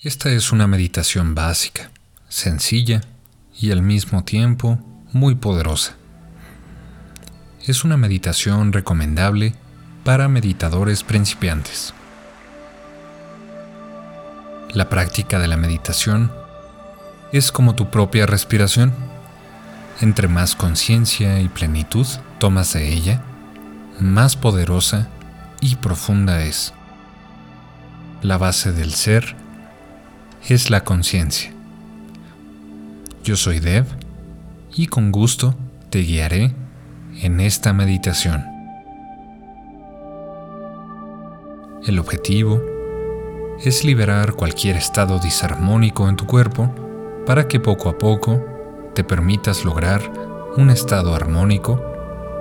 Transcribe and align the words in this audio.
Esta 0.00 0.30
es 0.30 0.52
una 0.52 0.68
meditación 0.68 1.34
básica, 1.34 1.90
sencilla 2.28 3.00
y 3.58 3.72
al 3.72 3.82
mismo 3.82 4.22
tiempo 4.22 4.78
muy 5.12 5.34
poderosa. 5.34 5.96
Es 7.66 7.82
una 7.82 7.96
meditación 7.96 8.72
recomendable 8.72 9.56
para 10.04 10.28
meditadores 10.28 11.02
principiantes. 11.02 11.94
La 14.72 14.88
práctica 14.88 15.40
de 15.40 15.48
la 15.48 15.56
meditación 15.56 16.30
es 17.32 17.50
como 17.50 17.74
tu 17.74 17.90
propia 17.90 18.24
respiración. 18.24 18.94
Entre 20.00 20.28
más 20.28 20.54
conciencia 20.54 21.40
y 21.40 21.48
plenitud 21.48 22.06
tomas 22.38 22.72
de 22.72 22.88
ella, 22.88 23.24
más 23.98 24.36
poderosa 24.36 25.08
y 25.60 25.74
profunda 25.74 26.44
es. 26.44 26.72
La 28.22 28.38
base 28.38 28.70
del 28.70 28.94
ser 28.94 29.47
es 30.46 30.70
la 30.70 30.84
conciencia. 30.84 31.52
Yo 33.24 33.36
soy 33.36 33.60
Dev 33.60 33.84
y 34.74 34.86
con 34.86 35.12
gusto 35.12 35.54
te 35.90 36.00
guiaré 36.00 36.54
en 37.20 37.40
esta 37.40 37.72
meditación. 37.72 38.44
El 41.86 41.98
objetivo 41.98 42.60
es 43.64 43.84
liberar 43.84 44.34
cualquier 44.34 44.76
estado 44.76 45.18
disarmónico 45.18 46.08
en 46.08 46.16
tu 46.16 46.26
cuerpo 46.26 46.72
para 47.26 47.48
que 47.48 47.60
poco 47.60 47.88
a 47.88 47.98
poco 47.98 48.44
te 48.94 49.04
permitas 49.04 49.64
lograr 49.64 50.00
un 50.56 50.70
estado 50.70 51.14
armónico, 51.14 51.82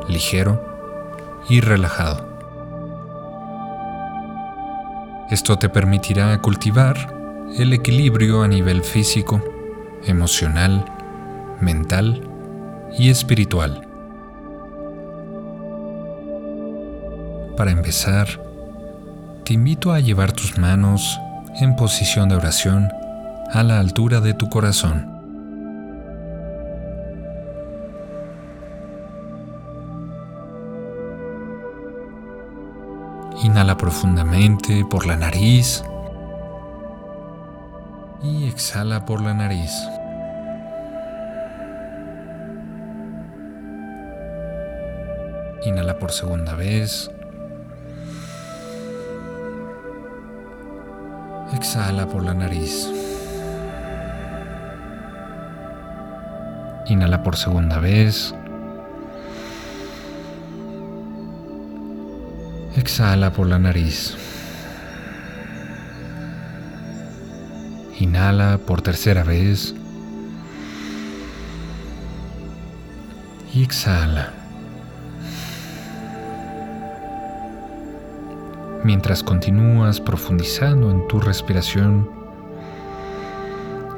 ligero 0.07 0.63
y 1.49 1.59
relajado. 1.61 2.25
Esto 5.29 5.57
te 5.57 5.67
permitirá 5.69 6.41
cultivar 6.41 7.16
el 7.55 7.73
equilibrio 7.73 8.43
a 8.43 8.47
nivel 8.47 8.83
físico, 8.83 9.41
emocional, 10.05 10.85
mental 11.61 12.21
y 12.97 13.09
espiritual. 13.09 13.87
Para 17.55 17.71
empezar, 17.71 18.27
te 19.43 19.53
invito 19.53 19.91
a 19.91 19.99
llevar 19.99 20.31
tus 20.31 20.57
manos 20.57 21.19
en 21.59 21.75
posición 21.75 22.29
de 22.29 22.35
oración 22.35 22.89
a 23.51 23.63
la 23.63 23.79
altura 23.79 24.21
de 24.21 24.33
tu 24.33 24.49
corazón. 24.49 25.13
Inhala 33.43 33.77
profundamente 33.77 34.85
por 34.89 35.05
la 35.07 35.15
nariz 35.15 35.83
y 38.23 38.47
exhala 38.47 39.05
por 39.05 39.21
la 39.21 39.33
nariz. 39.33 39.71
Inhala 45.63 45.97
por 45.99 46.11
segunda 46.11 46.53
vez. 46.53 47.11
Exhala 51.53 52.07
por 52.07 52.23
la 52.23 52.33
nariz. 52.33 52.87
Inhala 56.87 57.23
por 57.23 57.35
segunda 57.35 57.79
vez. 57.79 58.33
Exhala 62.77 63.31
por 63.31 63.47
la 63.47 63.59
nariz. 63.59 64.15
Inhala 67.99 68.59
por 68.59 68.81
tercera 68.81 69.23
vez. 69.23 69.73
Y 73.53 73.63
exhala. 73.63 74.33
Mientras 78.83 79.23
continúas 79.23 79.99
profundizando 79.99 80.91
en 80.91 81.07
tu 81.07 81.19
respiración, 81.19 82.07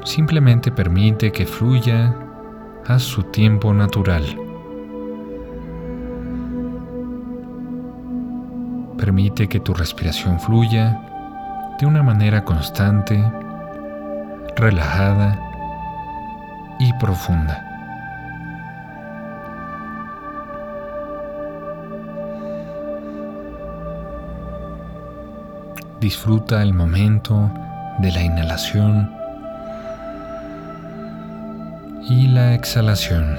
simplemente 0.04 0.72
permite 0.72 1.30
que 1.30 1.44
fluya 1.44 2.16
a 2.86 2.98
su 2.98 3.22
tiempo 3.24 3.74
natural. 3.74 4.24
Permite 8.96 9.46
que 9.46 9.60
tu 9.60 9.74
respiración 9.74 10.40
fluya 10.40 11.00
de 11.78 11.86
una 11.86 12.02
manera 12.02 12.44
constante 12.44 13.22
relajada 14.60 15.40
y 16.78 16.92
profunda. 16.94 17.66
Disfruta 25.98 26.62
el 26.62 26.74
momento 26.74 27.50
de 28.00 28.12
la 28.12 28.22
inhalación 28.22 29.10
y 32.10 32.26
la 32.26 32.54
exhalación. 32.54 33.38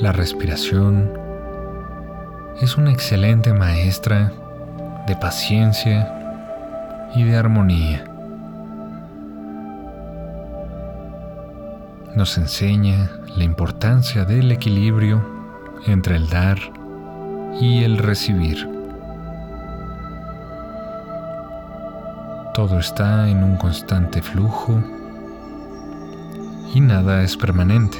La 0.00 0.10
respiración 0.10 1.27
es 2.60 2.76
una 2.76 2.90
excelente 2.90 3.52
maestra 3.52 4.32
de 5.06 5.14
paciencia 5.14 6.12
y 7.14 7.22
de 7.22 7.36
armonía. 7.36 8.04
Nos 12.16 12.36
enseña 12.36 13.10
la 13.36 13.44
importancia 13.44 14.24
del 14.24 14.50
equilibrio 14.50 15.24
entre 15.86 16.16
el 16.16 16.28
dar 16.28 16.58
y 17.60 17.84
el 17.84 17.96
recibir. 17.96 18.68
Todo 22.54 22.80
está 22.80 23.28
en 23.28 23.44
un 23.44 23.56
constante 23.56 24.20
flujo 24.20 24.82
y 26.74 26.80
nada 26.80 27.22
es 27.22 27.36
permanente. 27.36 27.98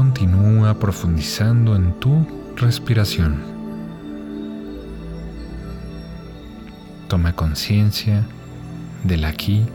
Continúa 0.00 0.72
profundizando 0.78 1.76
en 1.76 1.92
tu 2.00 2.26
respiración. 2.56 3.42
Toma 7.06 7.36
conciencia 7.36 8.24
del 9.04 9.26
aquí 9.26 9.66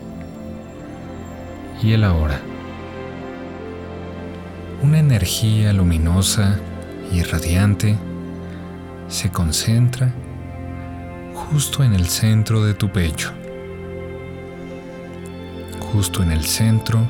y 1.83 1.91
el 1.91 2.03
ahora. 2.03 2.41
Una 4.81 4.97
energía 4.97 5.71
luminosa 5.73 6.59
y 7.13 7.21
radiante 7.21 7.95
se 9.07 9.29
concentra 9.29 10.11
justo 11.35 11.83
en 11.83 11.93
el 11.93 12.07
centro 12.07 12.65
de 12.65 12.73
tu 12.73 12.91
pecho, 12.91 13.31
justo 15.93 16.23
en 16.23 16.31
el 16.31 16.43
centro 16.45 17.01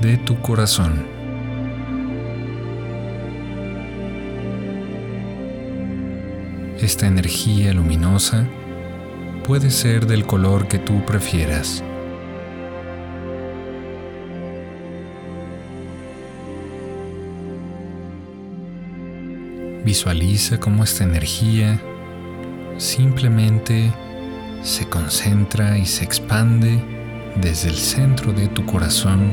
de 0.00 0.16
tu 0.16 0.40
corazón. 0.40 1.11
Esta 6.82 7.06
energía 7.06 7.72
luminosa 7.72 8.44
puede 9.44 9.70
ser 9.70 10.08
del 10.08 10.26
color 10.26 10.66
que 10.66 10.80
tú 10.80 11.06
prefieras. 11.06 11.84
Visualiza 19.84 20.58
cómo 20.58 20.82
esta 20.82 21.04
energía 21.04 21.80
simplemente 22.78 23.92
se 24.64 24.88
concentra 24.88 25.78
y 25.78 25.86
se 25.86 26.02
expande 26.02 26.82
desde 27.36 27.68
el 27.68 27.76
centro 27.76 28.32
de 28.32 28.48
tu 28.48 28.66
corazón 28.66 29.32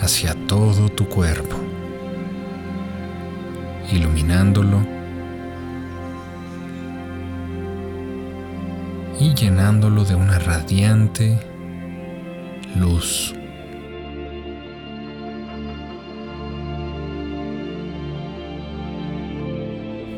hacia 0.00 0.34
todo 0.46 0.88
tu 0.88 1.06
cuerpo 1.06 1.69
iluminándolo 3.92 4.80
y 9.18 9.34
llenándolo 9.34 10.04
de 10.04 10.14
una 10.14 10.38
radiante 10.38 11.38
luz. 12.76 13.34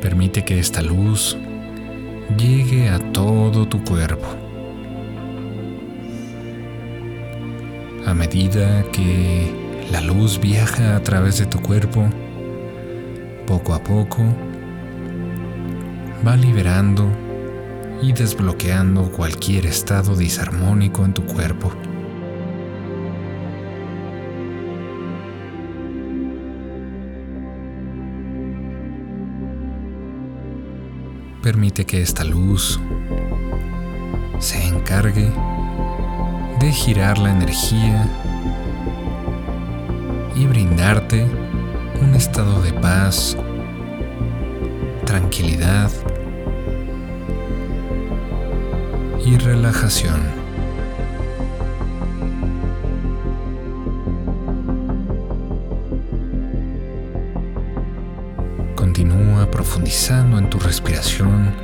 Permite 0.00 0.44
que 0.44 0.58
esta 0.58 0.82
luz 0.82 1.36
llegue 2.36 2.88
a 2.88 2.98
todo 3.12 3.66
tu 3.66 3.82
cuerpo. 3.84 4.26
A 8.06 8.14
medida 8.14 8.84
que 8.92 9.62
La 9.90 10.00
luz 10.00 10.40
viaja 10.40 10.96
a 10.96 11.02
través 11.02 11.38
de 11.38 11.44
tu 11.44 11.60
cuerpo, 11.60 12.08
poco 13.46 13.74
a 13.74 13.82
poco, 13.82 14.22
va 16.26 16.36
liberando 16.36 17.08
y 18.02 18.12
desbloqueando 18.12 19.10
cualquier 19.12 19.66
estado 19.66 20.16
disarmónico 20.16 21.04
en 21.04 21.14
tu 21.14 21.24
cuerpo. 21.24 21.72
Permite 31.42 31.84
que 31.84 32.00
esta 32.00 32.22
luz 32.22 32.80
se 34.38 34.64
encargue 34.64 35.30
de 36.60 36.72
girar 36.72 37.18
la 37.18 37.32
energía 37.32 38.08
y 40.36 40.46
brindarte 40.46 41.26
un 42.02 42.14
estado 42.14 42.60
de 42.62 42.72
paz, 42.72 43.36
tranquilidad 45.04 45.90
y 49.24 49.36
relajación. 49.38 50.20
Continúa 58.74 59.50
profundizando 59.50 60.38
en 60.38 60.50
tu 60.50 60.58
respiración 60.58 61.54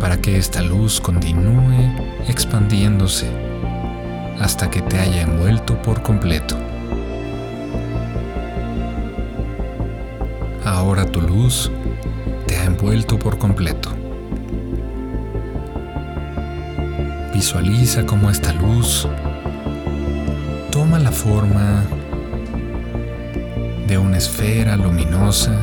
para 0.00 0.20
que 0.20 0.36
esta 0.36 0.60
luz 0.62 1.00
continúe 1.00 1.94
expandiéndose 2.28 3.28
hasta 4.40 4.68
que 4.70 4.82
te 4.82 4.98
haya 4.98 5.22
envuelto 5.22 5.80
por 5.82 6.02
completo. 6.02 6.65
Ahora 10.66 11.06
tu 11.06 11.20
luz 11.20 11.70
te 12.48 12.56
ha 12.56 12.64
envuelto 12.64 13.20
por 13.20 13.38
completo. 13.38 13.90
Visualiza 17.32 18.04
cómo 18.04 18.30
esta 18.30 18.52
luz 18.52 19.06
toma 20.72 20.98
la 20.98 21.12
forma 21.12 21.84
de 23.86 23.96
una 23.96 24.18
esfera 24.18 24.76
luminosa 24.76 25.56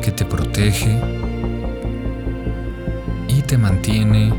que 0.00 0.10
te 0.10 0.24
protege 0.24 0.98
y 3.28 3.42
te 3.42 3.58
mantiene 3.58 4.32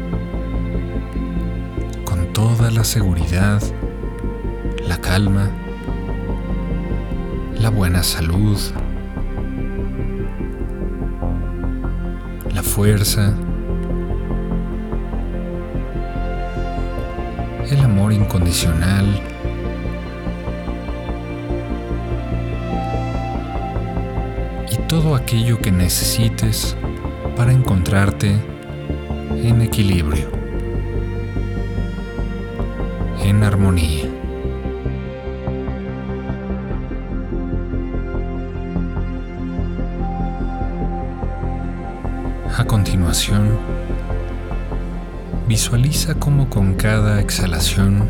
con 2.05 2.33
toda 2.33 2.71
la 2.71 2.83
seguridad, 2.83 3.61
la 4.83 4.97
calma, 4.97 5.51
la 7.59 7.69
buena 7.69 8.01
salud, 8.01 8.57
la 12.61 12.69
fuerza, 12.69 13.33
el 17.71 17.79
amor 17.79 18.13
incondicional, 18.13 19.05
y 24.71 24.75
todo 24.87 25.15
aquello 25.15 25.57
que 25.59 25.71
necesites 25.71 26.75
para 27.35 27.51
encontrarte 27.51 28.35
en 29.43 29.61
equilibrio, 29.61 30.29
en 33.23 33.43
armonía. 33.43 34.10
Continuación, 42.91 43.57
visualiza 45.47 46.15
cómo 46.15 46.49
con 46.49 46.73
cada 46.73 47.21
exhalación 47.21 48.03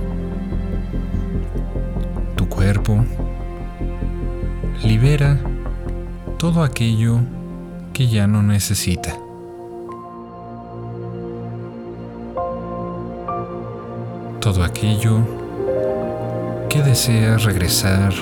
tu 2.35 2.49
cuerpo 2.49 3.05
libera 4.83 5.39
todo 6.39 6.63
aquello 6.63 7.19
que 7.93 8.07
ya 8.07 8.25
no 8.25 8.41
necesita. 8.41 9.15
Todo 14.39 14.63
aquello 14.63 15.19
que 16.69 16.81
desea 16.81 17.37
regresar 17.37 18.13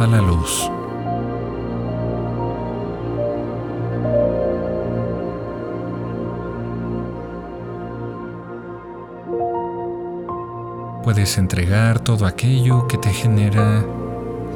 a 0.00 0.06
la 0.06 0.22
luz. 0.22 0.70
Puedes 11.06 11.38
entregar 11.38 12.00
todo 12.00 12.26
aquello 12.26 12.88
que 12.88 12.98
te 12.98 13.10
genera 13.10 13.84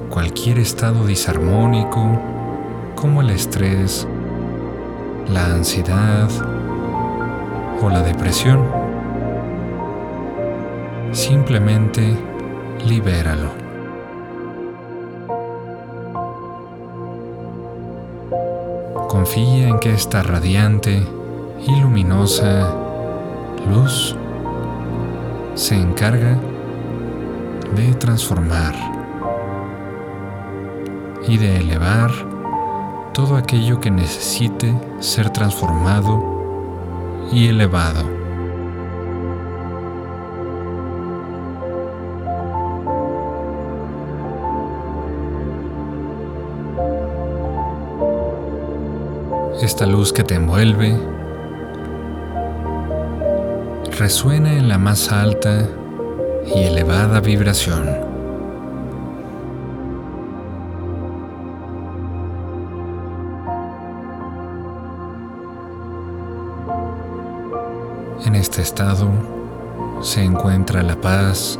cualquier 0.08 0.58
estado 0.58 1.06
disarmónico 1.06 2.20
como 2.96 3.20
el 3.20 3.30
estrés, 3.30 4.08
la 5.28 5.46
ansiedad 5.46 6.28
o 7.80 7.88
la 7.88 8.02
depresión. 8.02 8.66
Simplemente 11.12 12.18
libéralo. 12.84 13.52
Confía 19.08 19.68
en 19.68 19.78
que 19.78 19.94
esta 19.94 20.24
radiante 20.24 21.00
y 21.64 21.80
luminosa 21.80 22.74
luz 23.70 24.16
se 25.60 25.74
encarga 25.74 26.40
de 27.76 27.92
transformar 27.96 28.74
y 31.28 31.36
de 31.36 31.58
elevar 31.58 32.10
todo 33.12 33.36
aquello 33.36 33.78
que 33.78 33.90
necesite 33.90 34.74
ser 35.00 35.28
transformado 35.28 37.28
y 37.30 37.48
elevado. 37.48 38.08
Esta 49.60 49.84
luz 49.84 50.14
que 50.14 50.24
te 50.24 50.36
envuelve 50.36 51.19
resuena 54.00 54.56
en 54.56 54.66
la 54.66 54.78
más 54.78 55.12
alta 55.12 55.68
y 56.46 56.62
elevada 56.62 57.20
vibración. 57.20 57.86
En 68.24 68.34
este 68.36 68.62
estado 68.62 69.10
se 70.00 70.24
encuentra 70.24 70.82
la 70.82 70.98
paz, 70.98 71.58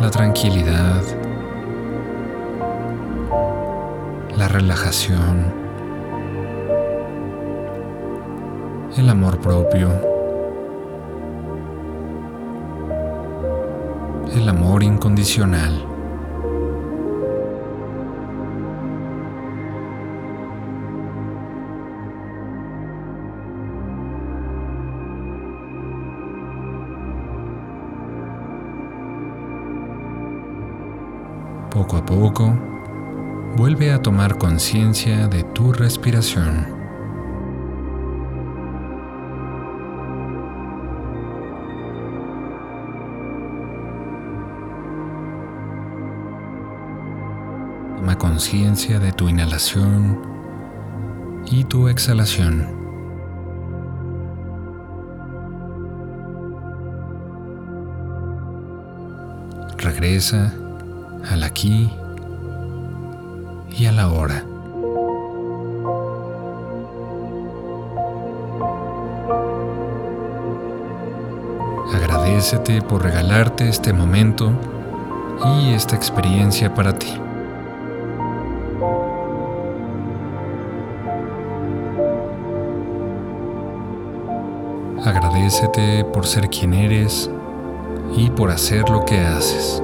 la 0.00 0.10
tranquilidad, 0.10 1.04
la 4.36 4.48
relajación, 4.48 5.59
el 8.96 9.08
amor 9.08 9.38
propio, 9.38 9.88
el 14.34 14.48
amor 14.48 14.82
incondicional. 14.82 15.86
Poco 31.70 31.96
a 31.96 32.04
poco, 32.04 32.52
vuelve 33.56 33.92
a 33.92 34.02
tomar 34.02 34.36
conciencia 34.36 35.28
de 35.28 35.44
tu 35.44 35.72
respiración. 35.72 36.79
Conciencia 48.40 48.98
de 48.98 49.12
tu 49.12 49.28
inhalación 49.28 50.18
y 51.44 51.64
tu 51.64 51.88
exhalación. 51.88 52.66
regresa 59.76 60.54
al 61.30 61.42
aquí 61.42 61.92
y 63.76 63.84
a 63.84 63.92
la 63.92 64.08
hora. 64.08 64.42
Agradecete 71.92 72.80
por 72.80 73.02
regalarte 73.02 73.68
este 73.68 73.92
momento 73.92 74.50
y 75.44 75.74
esta 75.74 75.94
experiencia 75.94 76.72
para 76.74 76.98
ti. 76.98 77.20
Agradecete 85.10 86.04
por 86.04 86.24
ser 86.24 86.48
quien 86.48 86.72
eres 86.72 87.28
y 88.14 88.30
por 88.30 88.48
hacer 88.48 88.88
lo 88.88 89.04
que 89.04 89.18
haces. 89.18 89.82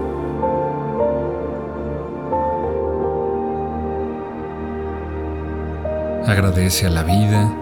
Agradece 6.29 6.87
a 6.87 6.91
la 6.91 7.03
vida 7.03 7.53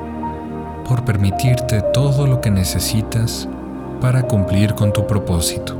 por 0.86 1.06
permitirte 1.06 1.80
todo 1.94 2.26
lo 2.26 2.42
que 2.42 2.50
necesitas 2.50 3.48
para 3.98 4.24
cumplir 4.24 4.74
con 4.74 4.92
tu 4.92 5.06
propósito. 5.06 5.74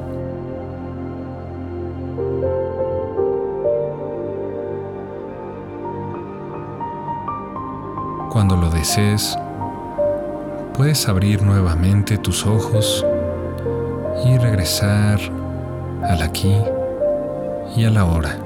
Cuando 8.30 8.56
lo 8.56 8.70
desees, 8.70 9.36
puedes 10.74 11.08
abrir 11.08 11.40
nuevamente 11.42 12.18
tus 12.18 12.44
ojos 12.44 13.06
y 14.24 14.36
regresar 14.38 15.20
al 16.02 16.20
aquí 16.20 16.56
y 17.76 17.84
a 17.84 17.90
la 17.90 18.04
hora. 18.04 18.43